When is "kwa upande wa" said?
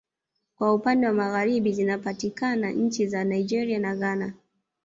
0.55-1.13